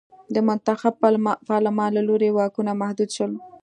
[0.33, 0.93] د منتخب
[1.49, 3.31] پارلمان له لوري واکونه محدود شول.